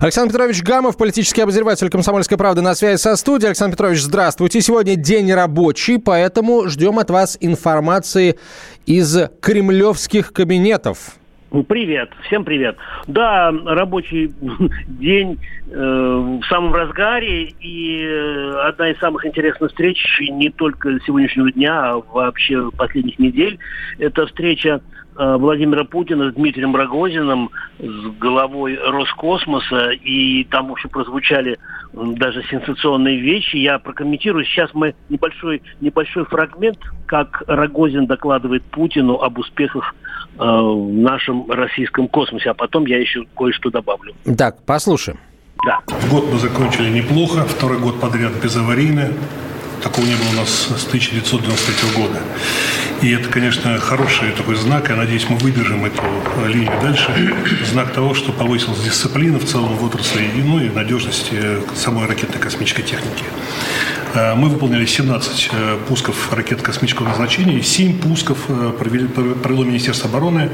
Александр 0.00 0.32
Петрович 0.32 0.62
Гамов, 0.62 0.96
политический 0.96 1.40
обозреватель 1.40 1.90
«Комсомольской 1.90 2.38
правды» 2.38 2.60
на 2.60 2.76
связи 2.76 3.00
со 3.00 3.16
студией. 3.16 3.48
Александр 3.48 3.74
Петрович, 3.76 4.00
здравствуйте. 4.00 4.60
Сегодня 4.60 4.94
день 4.94 5.32
рабочий, 5.32 5.98
поэтому 5.98 6.68
ждем 6.68 7.00
от 7.00 7.10
вас 7.10 7.36
информации 7.40 8.38
из 8.86 9.28
кремлевских 9.40 10.32
кабинетов. 10.32 11.16
Привет, 11.66 12.10
всем 12.26 12.44
привет. 12.44 12.76
Да, 13.08 13.50
рабочий 13.50 14.32
день 14.86 15.40
э, 15.68 15.74
в 15.74 16.44
самом 16.48 16.74
разгаре 16.74 17.54
и 17.58 18.04
э, 18.04 18.50
одна 18.68 18.90
из 18.90 18.98
самых 18.98 19.26
интересных 19.26 19.70
встреч 19.70 19.98
не 20.30 20.50
только 20.50 21.00
сегодняшнего 21.06 21.50
дня, 21.50 21.90
а 21.90 22.02
вообще 22.12 22.70
последних 22.70 23.18
недель. 23.18 23.58
Это 23.98 24.26
встреча 24.26 24.80
Владимира 25.18 25.84
Путина 25.84 26.30
с 26.30 26.34
Дмитрием 26.34 26.76
Рогозиным, 26.76 27.50
с 27.78 28.18
главой 28.20 28.76
Роскосмоса, 28.76 29.90
и 29.90 30.44
там 30.44 30.70
уже 30.70 30.88
прозвучали 30.88 31.58
м, 31.92 32.16
даже 32.16 32.42
сенсационные 32.44 33.18
вещи. 33.18 33.56
Я 33.56 33.78
прокомментирую. 33.78 34.44
Сейчас 34.44 34.70
мы 34.74 34.94
небольшой, 35.08 35.62
небольшой 35.80 36.24
фрагмент, 36.26 36.78
как 37.06 37.42
Рогозин 37.46 38.06
докладывает 38.06 38.62
Путину 38.64 39.14
об 39.16 39.38
успехах 39.38 39.94
э, 40.38 40.44
в 40.44 40.92
нашем 40.92 41.50
российском 41.50 42.06
космосе, 42.08 42.50
а 42.50 42.54
потом 42.54 42.86
я 42.86 42.98
еще 42.98 43.24
кое-что 43.36 43.70
добавлю. 43.70 44.14
Так, 44.36 44.64
послушаем. 44.64 45.18
Да. 45.64 45.80
Год 46.10 46.24
мы 46.32 46.38
закончили 46.38 46.88
неплохо, 46.90 47.42
второй 47.42 47.78
год 47.80 48.00
подряд 48.00 48.32
безаварийно. 48.42 49.08
Такого 49.82 50.04
не 50.06 50.14
было 50.16 50.28
у 50.30 50.32
нас 50.32 50.48
с 50.50 50.86
1993 50.86 51.90
года. 52.02 52.20
И 53.00 53.10
это, 53.12 53.28
конечно, 53.28 53.78
хороший 53.78 54.32
такой 54.32 54.56
знак. 54.56 54.88
Я 54.88 54.96
надеюсь, 54.96 55.26
мы 55.28 55.36
выдержим 55.36 55.84
эту 55.84 56.02
э, 56.02 56.48
линию 56.48 56.72
дальше. 56.82 57.34
Знак 57.70 57.92
того, 57.92 58.12
что 58.14 58.32
повысилась 58.32 58.80
дисциплина 58.80 59.38
в 59.38 59.44
целом 59.44 59.76
в 59.76 59.84
отрасли, 59.84 60.22
и, 60.36 60.42
ну 60.42 60.58
и 60.60 60.68
надежность 60.68 61.28
э, 61.30 61.60
самой 61.76 62.06
ракетно-космической 62.06 62.82
техники. 62.82 63.22
Э, 64.14 64.34
Мы 64.34 64.48
выполнили 64.48 64.84
17 64.84 65.50
э, 65.52 65.78
пусков 65.88 66.32
ракет 66.32 66.60
космического 66.60 67.08
назначения 67.08 67.58
и 67.58 67.62
7 67.62 67.98
пусков 68.00 68.38
провели- 68.48 69.06
провело 69.34 69.62
Министерство 69.64 70.10
обороны 70.10 70.50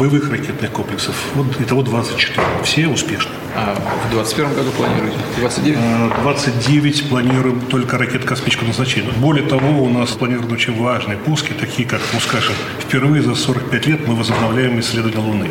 боевых 0.00 0.30
ракетных 0.30 0.70
комплексов. 0.70 1.14
Вот 1.34 1.60
итого 1.60 1.82
24. 1.82 2.42
Все 2.64 2.88
успешно. 2.88 3.32
А 3.58 3.74
в 4.06 4.10
21 4.10 4.54
году 4.54 4.70
планируете? 4.72 5.16
29? 5.38 5.78
Э, 5.80 6.10
29 6.20 7.08
планируем 7.08 7.60
только 7.62 7.96
ракет 7.96 8.24
космического 8.24 8.66
назначения. 8.66 9.10
Более 9.16 9.46
того, 9.48 9.82
у 9.82 9.88
нас 9.88 10.10
планированы 10.10 10.52
очень 10.52 10.78
важные 10.78 11.16
пуски, 11.16 11.52
такие 11.52 11.88
как, 11.88 12.00
ну 12.12 12.20
скажем, 12.20 12.54
впервые 12.80 13.22
за 13.22 13.34
45 13.34 13.86
лет 13.86 14.06
мы 14.06 14.14
возобновляем 14.14 14.78
исследование 14.80 15.20
Луны. 15.20 15.48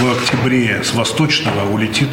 В 0.00 0.12
октябре 0.12 0.82
с 0.84 0.92
восточного 0.92 1.70
улетит 1.72 2.10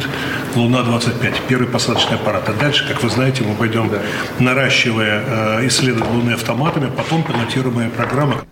Луна-25, 0.54 1.34
первый 1.48 1.68
посадочный 1.68 2.16
аппарат. 2.16 2.48
А 2.48 2.52
дальше, 2.54 2.88
как 2.88 3.02
вы 3.02 3.10
знаете, 3.10 3.44
мы 3.44 3.54
пойдем, 3.54 3.90
наращивая 4.38 5.22
э, 5.26 5.66
исследование 5.66 6.14
Луны 6.14 6.30
автоматами, 6.30 6.90
потом 6.96 7.22
пилотируемая 7.22 7.90
программа, 7.90 8.42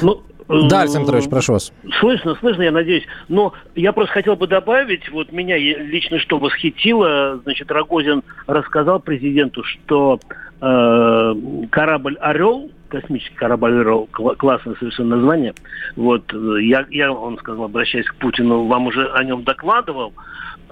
Ну, 0.00 0.22
Да, 0.48 0.78
э, 0.78 0.80
Александр 0.82 1.06
Петрович, 1.06 1.30
прошу 1.30 1.52
вас. 1.54 1.72
Слышно, 2.00 2.34
слышно, 2.36 2.62
я 2.62 2.72
надеюсь. 2.72 3.04
Но 3.28 3.52
я 3.74 3.92
просто 3.92 4.12
хотел 4.12 4.36
бы 4.36 4.46
добавить, 4.46 5.08
вот 5.10 5.32
меня 5.32 5.56
лично 5.58 6.18
что 6.18 6.38
восхитило, 6.38 7.40
значит, 7.44 7.70
Рогозин 7.70 8.22
рассказал 8.46 9.00
президенту, 9.00 9.62
что 9.64 10.20
э, 10.60 11.34
корабль 11.70 12.16
«Орел», 12.20 12.70
космический 12.88 13.34
корабль 13.34 13.80
«Орел», 13.80 14.08
кла- 14.12 14.36
классное 14.36 14.74
совершенно 14.76 15.16
название, 15.16 15.54
вот, 15.96 16.32
э, 16.32 16.62
я, 16.62 16.86
я, 16.90 17.12
он 17.12 17.38
сказал, 17.38 17.64
обращаясь 17.64 18.06
к 18.06 18.14
Путину, 18.16 18.66
вам 18.66 18.86
уже 18.86 19.10
о 19.12 19.24
нем 19.24 19.44
докладывал, 19.44 20.12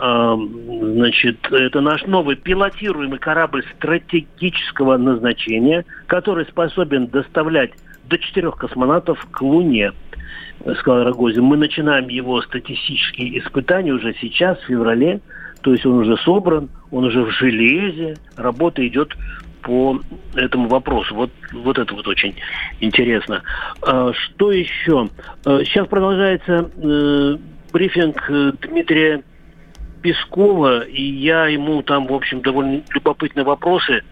Э, 0.00 0.36
Значит, 0.80 1.38
это 1.52 1.80
наш 1.80 2.04
новый 2.04 2.36
пилотируемый 2.36 3.18
корабль 3.18 3.64
стратегического 3.76 4.96
назначения, 4.96 5.84
который 6.06 6.46
способен 6.46 7.06
доставлять 7.06 7.72
до 8.04 8.18
четырех 8.18 8.56
космонавтов 8.56 9.24
к 9.30 9.40
Луне, 9.42 9.92
э, 10.60 10.74
сказал 10.74 11.04
Рогозин. 11.04 11.44
Мы 11.44 11.56
начинаем 11.56 12.08
его 12.08 12.40
статистические 12.42 13.38
испытания 13.38 13.92
уже 13.92 14.14
сейчас, 14.20 14.58
в 14.58 14.66
феврале. 14.66 15.20
То 15.62 15.72
есть 15.72 15.84
он 15.84 15.98
уже 15.98 16.16
собран, 16.18 16.70
он 16.90 17.04
уже 17.04 17.22
в 17.22 17.30
железе, 17.30 18.16
работа 18.36 18.86
идет 18.86 19.14
по 19.62 20.00
этому 20.34 20.68
вопросу. 20.68 21.14
Вот, 21.14 21.30
вот 21.52 21.78
это 21.78 21.94
вот 21.94 22.06
очень 22.08 22.34
интересно. 22.80 23.42
А, 23.82 24.12
Что 24.12 24.52
еще? 24.52 25.08
А, 25.44 25.62
Сейчас 25.64 25.86
продолжается 25.86 26.70
э, 26.76 27.36
брифинг 27.72 28.30
э, 28.30 28.52
Дмитрия 28.62 29.22
Пескова, 30.02 30.80
и 30.80 31.02
я 31.02 31.46
ему 31.46 31.82
там, 31.82 32.06
в 32.06 32.14
общем, 32.14 32.40
довольно 32.40 32.82
любопытные 32.94 33.44
вопросы 33.44 34.02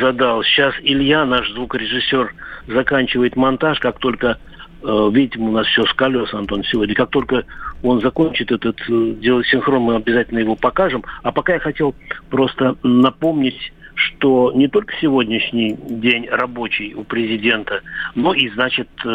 задал. 0.00 0.42
Сейчас 0.42 0.74
Илья, 0.82 1.24
наш 1.24 1.50
звукорежиссер, 1.52 2.34
заканчивает 2.68 3.36
монтаж, 3.36 3.78
как 3.80 3.98
только, 3.98 4.38
э, 4.82 5.10
видите, 5.12 5.38
у 5.38 5.50
нас 5.50 5.66
все 5.66 5.84
с 5.84 5.92
колес, 5.92 6.32
Антон, 6.32 6.64
сегодня, 6.64 6.94
как 6.94 7.10
только 7.10 7.44
он 7.82 8.00
закончит 8.00 8.50
этот, 8.50 8.80
э, 8.88 9.14
делать 9.20 9.46
синхрон, 9.46 9.82
мы 9.82 9.96
обязательно 9.96 10.38
его 10.38 10.56
покажем. 10.56 11.04
А 11.22 11.32
пока 11.32 11.54
я 11.54 11.58
хотел 11.60 11.94
просто 12.30 12.76
напомнить, 12.82 13.72
что 13.94 14.52
не 14.54 14.68
только 14.68 14.94
сегодняшний 15.00 15.76
день 15.88 16.28
рабочий 16.28 16.94
у 16.94 17.04
президента, 17.04 17.82
но 18.14 18.32
и, 18.34 18.48
значит, 18.50 18.88
э, 19.04 19.08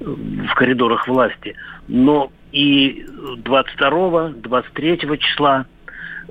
в 0.00 0.54
коридорах 0.54 1.06
власти, 1.06 1.54
но 1.88 2.30
и 2.50 3.06
22-23 3.44 5.18
числа 5.18 5.66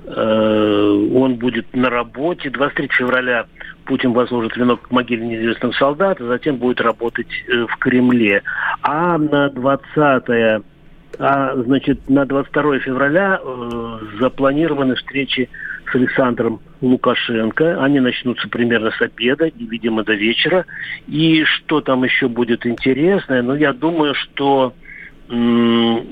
он 0.06 1.36
будет 1.36 1.74
на 1.74 1.90
работе. 1.90 2.50
23 2.50 2.88
февраля 2.88 3.46
Путин 3.84 4.12
возложит 4.12 4.56
венок 4.56 4.82
к 4.82 4.90
могиле 4.90 5.26
неизвестного 5.26 5.72
солдата, 5.72 6.26
затем 6.26 6.56
будет 6.56 6.80
работать 6.80 7.28
э, 7.48 7.66
в 7.66 7.76
Кремле. 7.78 8.42
А 8.82 9.18
на 9.18 9.48
20 9.50 10.64
а, 11.18 11.54
значит, 11.56 12.08
на 12.08 12.24
22 12.24 12.78
февраля 12.80 13.40
э, 13.42 13.98
запланированы 14.18 14.94
встречи 14.94 15.50
с 15.90 15.94
Александром 15.94 16.60
Лукашенко. 16.80 17.82
Они 17.82 18.00
начнутся 18.00 18.48
примерно 18.48 18.90
с 18.92 19.00
обеда 19.00 19.46
и, 19.46 19.66
видимо, 19.66 20.04
до 20.04 20.14
вечера. 20.14 20.64
И 21.06 21.44
что 21.44 21.80
там 21.80 22.04
еще 22.04 22.28
будет 22.28 22.66
интересное? 22.66 23.42
Ну, 23.42 23.54
я 23.54 23.72
думаю, 23.72 24.14
что 24.14 24.74
м, 25.28 26.06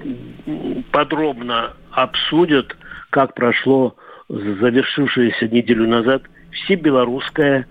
подробно 0.90 1.72
обсудят, 1.92 2.76
как 3.10 3.34
прошло 3.34 3.94
завершившееся 4.28 5.48
неделю 5.48 5.88
назад 5.88 6.22
всебелорусское 6.52 7.66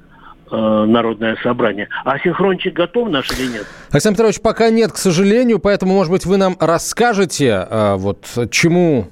э, 0.51 0.55
народное 0.55 1.38
собрание. 1.41 1.88
А 2.03 2.19
синхрончик 2.19 2.73
готов 2.73 3.09
наш 3.09 3.31
или 3.31 3.47
нет? 3.47 3.66
Александр 3.91 4.17
Петрович, 4.17 4.41
пока 4.41 4.69
нет, 4.69 4.91
к 4.91 4.97
сожалению, 4.97 5.59
поэтому, 5.59 5.94
может 5.94 6.11
быть, 6.11 6.25
вы 6.25 6.38
нам 6.38 6.55
расскажете, 6.59 7.67
э, 7.69 7.95
вот 7.95 8.25
чему, 8.51 9.07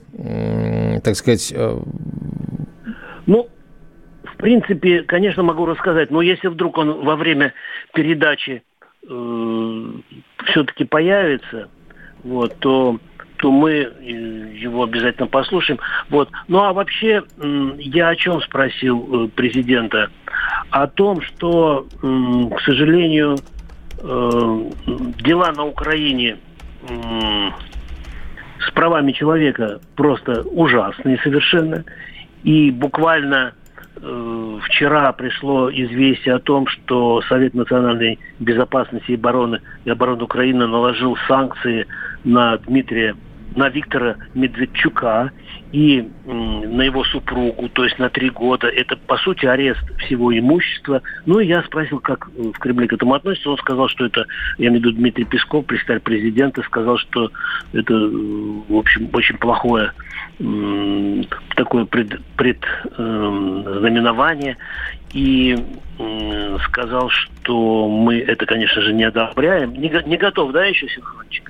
так 1.03 1.15
сказать, 1.15 1.53
э, 1.55 1.79
Ну, 3.25 3.47
в 4.23 4.37
принципе, 4.37 5.03
конечно, 5.03 5.43
могу 5.43 5.65
рассказать, 5.65 6.11
но 6.11 6.21
если 6.21 6.47
вдруг 6.47 6.77
он 6.77 7.03
во 7.05 7.15
время 7.15 7.53
передачи 7.93 8.61
э, 9.09 9.85
все-таки 10.45 10.83
появится, 10.83 11.69
вот, 12.23 12.55
то, 12.59 12.99
то 13.37 13.51
мы 13.51 13.71
э, 13.71 13.91
его 14.55 14.83
обязательно 14.83 15.27
послушаем. 15.27 15.79
Вот. 16.09 16.29
Ну 16.47 16.59
а 16.59 16.73
вообще, 16.73 17.23
я 17.77 18.09
о 18.09 18.15
чем 18.15 18.41
спросил 18.41 19.25
э, 19.25 19.27
президента? 19.29 20.09
О 20.69 20.87
том, 20.87 21.21
что, 21.21 21.87
к 22.01 22.61
сожалению, 22.61 23.37
э, 23.99 24.69
дела 25.23 25.51
на 25.53 25.65
Украине 25.65 26.37
с 28.59 28.71
правами 28.71 29.11
человека 29.11 29.79
просто 29.95 30.43
ужасные 30.43 31.19
совершенно. 31.23 31.83
И 32.43 32.71
буквально 32.71 33.53
вчера 33.95 35.11
пришло 35.11 35.71
известие 35.71 36.35
о 36.35 36.39
том, 36.39 36.67
что 36.67 37.21
Совет 37.27 37.55
национальной 37.55 38.19
безопасности 38.39 39.11
и 39.11 39.15
обороны, 39.15 39.59
и 39.85 39.89
обороны 39.89 40.23
Украины 40.23 40.67
наложил 40.67 41.17
санкции 41.27 41.87
на 42.23 42.57
Дмитрия 42.57 43.15
на 43.57 43.69
Виктора 43.69 44.15
Медведчука 44.35 45.31
и 45.71 46.07
на 46.25 46.83
его 46.83 47.03
супругу, 47.03 47.69
то 47.69 47.83
есть 47.83 47.97
на 47.99 48.09
три 48.09 48.29
года. 48.29 48.67
Это, 48.67 48.95
по 48.95 49.17
сути, 49.17 49.45
арест 49.45 49.83
всего 49.97 50.37
имущества. 50.37 51.01
Ну, 51.25 51.39
и 51.39 51.47
я 51.47 51.63
спросил, 51.63 51.99
как 51.99 52.29
в 52.29 52.57
Кремле 52.59 52.87
к 52.87 52.93
этому 52.93 53.15
относится. 53.15 53.49
Он 53.49 53.57
сказал, 53.57 53.89
что 53.89 54.05
это, 54.05 54.25
я 54.59 54.69
имею 54.69 54.81
в 54.81 54.85
виду 54.85 54.97
Дмитрий 54.97 55.25
Песков, 55.25 55.65
представитель 55.65 56.03
президента, 56.03 56.61
сказал, 56.61 56.97
что 56.99 57.31
это, 57.73 57.93
в 57.93 58.77
общем, 58.77 59.09
очень 59.11 59.37
плохое 59.37 59.91
такое 61.55 61.85
пред, 61.85 62.21
предзнаменование. 62.35 64.53
Э, 64.53 64.57
и 65.13 65.57
э, 65.99 66.57
сказал, 66.65 67.09
что 67.09 67.87
мы 67.87 68.19
это, 68.19 68.45
конечно 68.45 68.81
же, 68.81 68.93
не 68.93 69.05
одобряем. 69.05 69.73
Не, 69.73 69.89
не 70.05 70.17
готов, 70.17 70.51
да, 70.51 70.65
еще 70.65 70.87
синхрончик? 70.89 71.49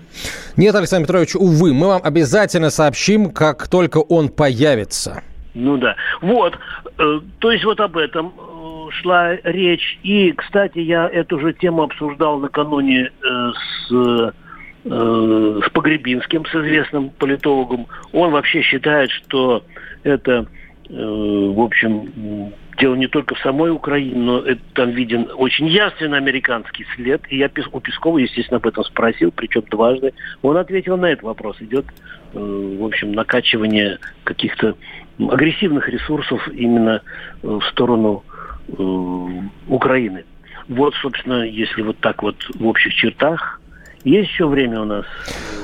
Нет, 0.58 0.74
Александр 0.74 1.06
Петрович, 1.06 1.36
увы, 1.36 1.72
мы 1.74 1.88
вам 1.88 2.02
обязательно 2.04 2.72
сообщим, 2.72 3.30
как 3.30 3.68
только 3.68 4.00
он 4.00 4.30
появится. 4.30 5.22
Ну 5.54 5.78
да. 5.78 5.96
Вот. 6.22 6.58
Э, 6.98 7.20
то 7.40 7.52
есть 7.52 7.64
вот 7.64 7.80
об 7.80 7.96
этом 7.96 8.34
э, 8.38 8.92
шла 9.02 9.36
речь. 9.44 10.00
И, 10.02 10.32
кстати, 10.32 10.80
я 10.80 11.08
эту 11.08 11.40
же 11.40 11.54
тему 11.54 11.84
обсуждал 11.84 12.40
накануне 12.40 13.10
э, 13.10 13.52
с 13.88 14.34
с 14.90 15.70
Погребинским, 15.74 16.46
с 16.46 16.56
известным 16.56 17.10
политологом. 17.10 17.88
Он 18.14 18.32
вообще 18.32 18.62
считает, 18.62 19.12
что 19.12 19.66
это, 20.04 20.48
в 20.88 21.62
общем, 21.62 22.54
дело 22.78 22.96
не 22.96 23.08
только 23.08 23.36
в 23.36 23.40
самой 23.40 23.72
Украине, 23.72 24.16
но 24.16 24.40
это, 24.40 24.62
там 24.74 24.92
виден 24.92 25.30
очень 25.36 25.68
ясный 25.68 26.16
американский 26.16 26.86
след. 26.96 27.22
И 27.30 27.38
я 27.38 27.50
у 27.72 27.80
Пескова, 27.80 28.18
естественно, 28.18 28.58
об 28.58 28.68
этом 28.68 28.84
спросил, 28.84 29.32
причем 29.32 29.64
дважды. 29.70 30.14
Он 30.42 30.58
ответил 30.58 30.98
на 30.98 31.08
этот 31.08 31.24
вопрос. 31.24 31.58
Идет, 31.60 31.86
э, 32.34 32.76
в 32.80 32.84
общем, 32.84 33.12
накачивание 33.12 34.00
каких-то 34.24 34.76
агрессивных 35.20 35.90
ресурсов 35.90 36.48
именно 36.50 37.02
э, 37.44 37.48
в 37.48 37.64
сторону 37.72 38.24
э, 38.68 38.84
Украины. 39.68 40.26
Вот, 40.68 40.94
собственно, 40.96 41.44
если 41.44 41.82
вот 41.82 41.98
так 42.00 42.22
вот 42.24 42.36
в 42.56 42.68
общих 42.68 42.94
чертах 42.94 43.62
есть 44.04 44.30
еще 44.30 44.48
время 44.48 44.82
у 44.82 44.86
нас? 44.86 45.06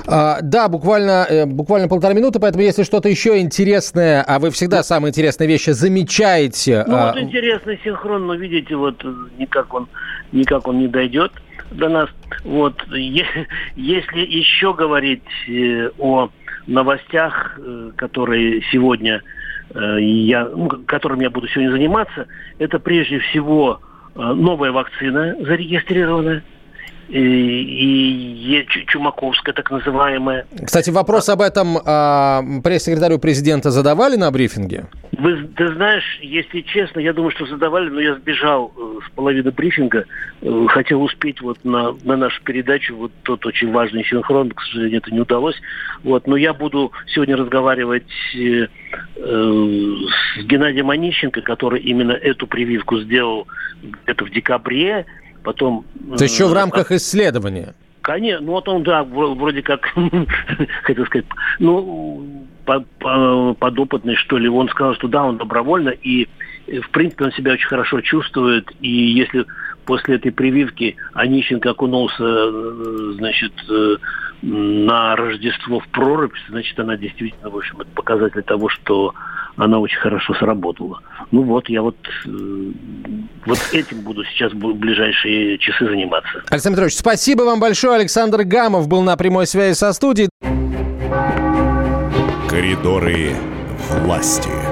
А, 0.07 0.39
да, 0.41 0.67
буквально, 0.67 1.25
э, 1.29 1.45
буквально 1.45 1.87
полтора 1.87 2.13
минуты, 2.13 2.39
поэтому 2.39 2.63
если 2.63 2.83
что-то 2.83 3.09
еще 3.09 3.39
интересное, 3.39 4.23
а 4.27 4.39
вы 4.39 4.51
всегда 4.51 4.77
ну, 4.77 4.83
самые 4.83 5.11
интересные 5.11 5.47
вещи 5.47 5.69
замечаете. 5.69 6.83
Ну, 6.87 6.95
а... 6.95 7.07
вот 7.07 7.21
интересный 7.21 7.79
синхрон, 7.83 8.27
но 8.27 8.35
видите, 8.35 8.75
вот 8.75 9.03
э, 9.03 9.13
никак 9.37 9.73
он, 9.73 9.87
никак 10.31 10.67
он 10.67 10.79
не 10.79 10.87
дойдет 10.87 11.31
до 11.71 11.89
нас. 11.89 12.09
Вот, 12.43 12.83
если 12.91 14.19
еще 14.19 14.73
говорить 14.73 15.23
э, 15.47 15.89
о 15.97 16.29
новостях, 16.67 17.59
которые 17.97 18.61
сегодня 18.71 19.21
я, 19.73 20.45
ну, 20.45 20.69
которым 20.85 21.19
я 21.19 21.29
буду 21.29 21.47
сегодня 21.49 21.71
заниматься, 21.71 22.27
это 22.59 22.79
прежде 22.79 23.19
всего 23.19 23.81
новая 24.15 24.71
вакцина 24.71 25.35
зарегистрированная 25.41 26.41
и, 27.09 28.59
и 28.59 28.67
Чумаковская, 28.87 29.53
так 29.53 29.71
называемая. 29.71 30.45
Кстати, 30.63 30.89
вопрос 30.89 31.29
об 31.29 31.41
этом 31.41 31.77
э, 31.77 32.61
пресс-секретарю 32.63 33.19
президента 33.19 33.71
задавали 33.71 34.15
на 34.15 34.31
брифинге? 34.31 34.85
Вы, 35.17 35.47
ты 35.55 35.73
знаешь, 35.73 36.19
если 36.21 36.61
честно, 36.61 36.99
я 36.99 37.13
думаю, 37.13 37.31
что 37.31 37.45
задавали, 37.45 37.89
но 37.89 37.99
я 37.99 38.15
сбежал 38.15 38.73
э, 38.75 38.99
с 39.05 39.11
половины 39.11 39.51
брифинга, 39.51 40.05
э, 40.41 40.65
хотел 40.69 41.03
успеть 41.03 41.41
вот 41.41 41.63
на, 41.63 41.93
на 42.03 42.17
нашу 42.17 42.41
передачу, 42.43 42.95
вот 42.95 43.11
тот 43.23 43.45
очень 43.45 43.71
важный 43.71 44.03
синхрон, 44.05 44.51
к 44.51 44.61
сожалению, 44.61 44.99
это 44.99 45.11
не 45.11 45.19
удалось. 45.19 45.55
Вот, 46.03 46.25
но 46.27 46.35
я 46.35 46.53
буду 46.53 46.91
сегодня 47.07 47.37
разговаривать 47.37 48.09
э, 48.35 48.67
э, 48.67 48.67
с 49.17 50.43
Геннадием 50.45 50.89
Онищенко, 50.89 51.41
который 51.41 51.81
именно 51.81 52.13
эту 52.13 52.47
прививку 52.47 52.99
сделал 52.99 53.47
где-то 53.83 54.25
в 54.25 54.31
декабре, 54.31 55.05
Потом... 55.43 55.85
То 56.17 56.23
есть 56.23 56.33
еще 56.33 56.47
в 56.47 56.53
э, 56.53 56.55
рамках 56.55 56.91
исследования? 56.91 57.75
Конечно, 58.01 58.45
ну 58.45 58.51
вот 58.53 58.67
он, 58.67 58.83
да, 58.83 59.03
вроде 59.03 59.61
как, 59.61 59.93
хотел 60.83 61.05
сказать, 61.05 61.25
ну, 61.59 62.47
подопытный, 62.65 64.15
что 64.15 64.37
ли. 64.37 64.49
Он 64.49 64.69
сказал, 64.69 64.95
что 64.95 65.07
да, 65.07 65.23
он 65.23 65.37
добровольно, 65.37 65.89
и, 65.89 66.27
э, 66.67 66.79
в 66.81 66.89
принципе, 66.89 67.25
он 67.25 67.31
себя 67.33 67.53
очень 67.53 67.67
хорошо 67.67 68.01
чувствует. 68.01 68.71
И 68.81 68.89
если 68.89 69.45
после 69.85 70.15
этой 70.15 70.31
прививки 70.31 70.95
Онищенко 71.13 71.71
окунулся, 71.71 72.23
э, 72.23 73.13
значит, 73.17 73.53
на 74.41 75.15
Рождество 75.15 75.79
в 75.79 75.87
прорубь, 75.87 76.35
значит, 76.49 76.77
она 76.79 76.97
действительно, 76.97 77.49
в 77.49 77.57
общем, 77.57 77.79
это 77.79 77.89
показатель 77.91 78.43
того, 78.43 78.67
что 78.69 79.13
она 79.57 79.79
очень 79.79 79.97
хорошо 79.97 80.33
сработала. 80.35 80.99
Ну 81.31 81.43
вот, 81.43 81.69
я 81.69 81.81
вот, 81.81 81.97
э, 82.25 82.71
вот 83.45 83.59
этим 83.71 84.01
буду 84.01 84.23
сейчас 84.25 84.51
в 84.53 84.57
ближайшие 84.57 85.57
часы 85.59 85.85
заниматься. 85.85 86.43
Александр 86.49 86.77
Петрович, 86.77 86.95
спасибо 86.95 87.43
вам 87.43 87.59
большое. 87.59 87.95
Александр 87.95 88.43
Гамов 88.43 88.87
был 88.87 89.03
на 89.03 89.15
прямой 89.17 89.47
связи 89.47 89.75
со 89.75 89.93
студией. 89.93 90.29
Коридоры 92.49 93.31
власти. 93.89 94.62